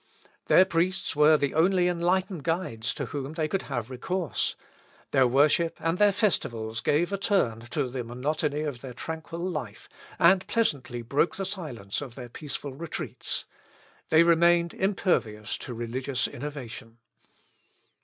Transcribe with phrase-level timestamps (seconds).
[0.47, 4.55] Their priests were the only enlightened guides to whom they could have recourse.
[5.11, 9.87] Their worship and their festivals gave a turn to the monotony of their tranquil life,
[10.17, 13.45] and pleasantly broke the silence of their peaceful retreats.
[14.09, 16.97] They remained impervious to religious innovation.